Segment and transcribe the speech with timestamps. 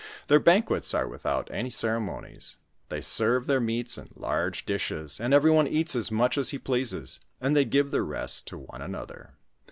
[0.29, 2.57] Their banquets are without any ceremonies;
[2.89, 7.19] they serve their meats in large dishes, and everyone eats as much as he pleases,
[7.39, 9.35] and they give the rest to one another.